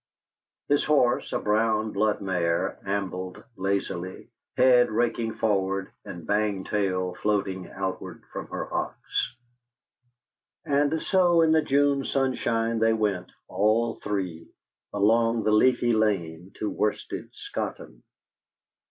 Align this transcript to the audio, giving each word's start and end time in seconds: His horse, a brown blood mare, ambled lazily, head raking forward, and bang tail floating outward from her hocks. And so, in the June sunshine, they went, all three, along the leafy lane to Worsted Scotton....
His 0.67 0.83
horse, 0.85 1.31
a 1.31 1.37
brown 1.37 1.91
blood 1.91 2.21
mare, 2.21 2.79
ambled 2.83 3.43
lazily, 3.55 4.29
head 4.57 4.89
raking 4.89 5.35
forward, 5.35 5.91
and 6.03 6.25
bang 6.25 6.63
tail 6.63 7.13
floating 7.13 7.67
outward 7.69 8.23
from 8.33 8.47
her 8.47 8.65
hocks. 8.65 9.35
And 10.65 11.03
so, 11.03 11.41
in 11.41 11.51
the 11.51 11.61
June 11.61 12.03
sunshine, 12.03 12.79
they 12.79 12.93
went, 12.93 13.31
all 13.47 13.99
three, 13.99 14.49
along 14.91 15.43
the 15.43 15.51
leafy 15.51 15.93
lane 15.93 16.49
to 16.57 16.67
Worsted 16.67 17.29
Scotton.... 17.35 18.01